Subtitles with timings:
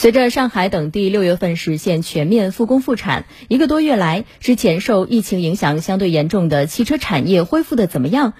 [0.00, 8.32] 随着上海等地六月份实现全面复工复产，一个多月来，之前受疫情影响相对严重的汽车产业恢复的怎么样？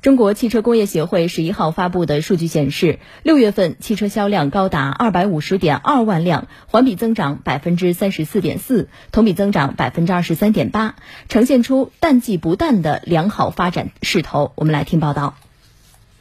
[0.00, 10.94] 中国汽车工业协会十一号发布的数据显示，六月份汽车销量高达二百五十点二万辆，环比增长百分之三十四点四，同比增长百分之二十三点八，
[11.28, 14.52] 呈现出淡季不淡的良好发展势头。
[14.54, 15.34] 我们来听报道。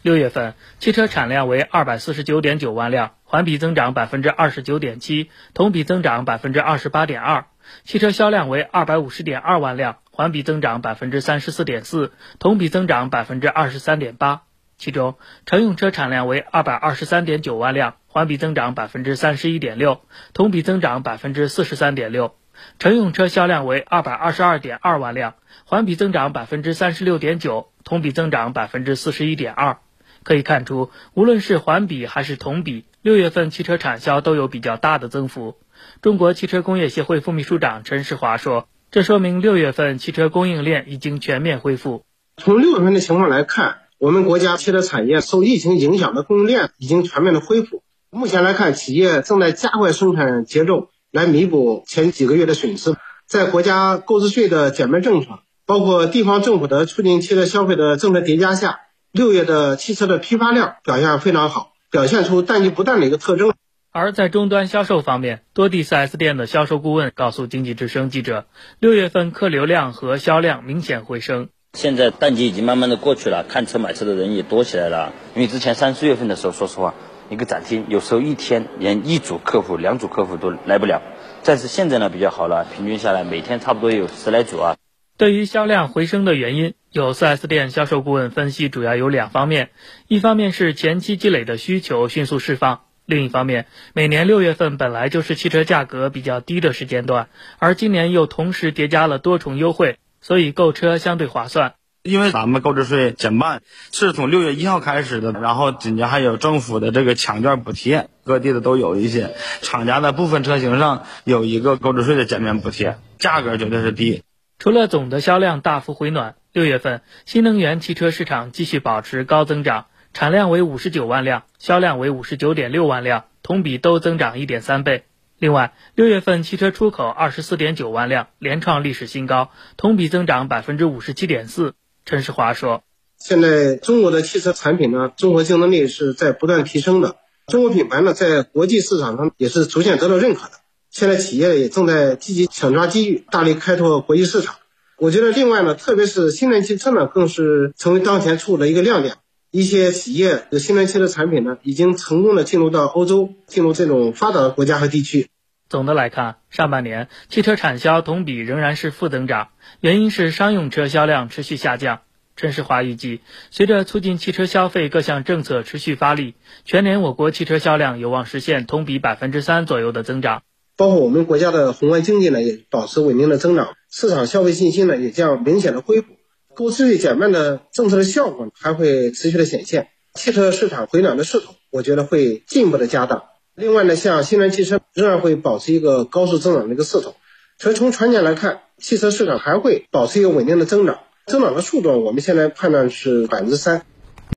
[0.08, 7.44] 六月份汽车产量为二百四十九点九万辆，环比增长百分之二十九点七，同比增长百分之二十八点二。
[7.84, 14.44] 汽车销量为二百五十点二万辆，环比增长百分之三十四点四，同比增长百分之二十三点八。
[14.78, 20.00] 其中，乘用车产量为二百二十三点九万辆，环比增长百分之三十一点六，
[20.34, 22.34] 同比增长百分之四十三点六。
[22.80, 25.34] 乘用车销量为二百二十二点二万辆，
[25.66, 29.80] 环比增长百分之三十六点九，同比增长百分之四十一点二。
[30.28, 35.56] 可以看出，无论是环比还是同比，六月份汽车产销都有比较大的增幅。
[36.02, 42.04] 中国汽车工业协会副秘书长陈世华说：“这说明六月份汽车供应链已经全面恢复。
[42.36, 47.82] 从六月份的情况来看，我们国家汽车产业受疫情影响的供应链已经全面的恢复。
[48.10, 52.96] 目前来看，企业正在加快生产节奏，来弥补前几个月的损失。
[53.28, 58.82] 在国家购置税的减免政策，包括地方政府的促进汽车消费的政策叠加下。”
[59.18, 63.52] 六月的汽车的批发量表现非常好，表现出淡季不淡的一个特征。
[63.92, 68.46] 而在终端销售方面，多地 4S 店的销售顾问告诉经济之声记者，
[68.80, 71.50] 六月份客流量和销量明显回升。
[71.74, 75.12] 现在淡季已经慢慢的过去了，看车买车的人也多起来了。
[75.34, 76.94] 因为之前三四月份的时候，说实话，
[77.32, 81.02] 一个展厅有时候一天连一组客户、两组客户都来不了。
[81.44, 84.76] 但是现在呢比较好了，平均下来每天差不多有十来组啊。
[85.18, 89.72] 对于销量回升的原因，有 4S 店销售顾问分析，主要有两方面：
[90.08, 101.74] 一方面是前期积累的需求迅速释放；另一方面，每年六月份本来就是汽车价格比较低的时间段，而今年又同时叠加了多重优惠，所以购车相对划算。
[102.04, 109.34] 因为咱们购置税减半是从六月一号开始的，然后紧接还有政府的这个抢券补贴，各地的都有一些，
[109.64, 114.22] 厂家的部分车型上有一个购置税的减免补贴，价格绝对是低。
[114.60, 125.04] 除了总的销量大幅回暖，六月份新能源汽车市场继续保持高增长，产量为五十九万辆，销量为五十九点六万辆，同比都增长一点三倍。
[125.38, 131.76] 另外，六月份汽车出口二十四点九万辆，连创历史新高，同比增长百分之五十七点四。
[132.06, 132.82] 陈世华说
[133.20, 140.54] ：“现在中国的汽车产品呢，综合竞争力是在不断提升的，中国品牌呢，在国际市场上也是逐渐得到认可的。”
[140.98, 144.56] 现在企业也正在积极抢抓机遇，大力开拓国际市场。
[144.98, 149.14] 我觉得，另外呢，特别是新能源汽车呢，更是成为当前处的一个亮点。
[149.52, 155.28] 一些企业的新能源汽车产品呢，已经成功的进入到欧洲，进入这种发达的国家和地区。
[155.70, 162.02] 总的来看，上半年汽车产销同比仍然是负增长，原因是商用车销量持续下降。
[162.36, 163.22] 陈世华预计，
[163.52, 166.34] 随着促进汽车消费各项政策持续发力，
[166.66, 170.42] 全年我国汽车销量有望实现同比百分之三左右的增长。
[170.78, 176.14] 包括我们国家的宏观经济呢，也保持稳定的增长，市场消费信心呢也将明显的恢复，
[176.56, 183.24] 购置税减半的政策的效果还会持续的显现，汽车市场回暖的势头，我觉得会进一步的加大。
[183.56, 187.16] 另外呢，像新能源汽车仍然会保持一个高速增长的一个势头，
[187.58, 193.82] 所以从全年来看，汽车市场还会保持一个稳定的增长，增长的速度我们现在判断是百分之三。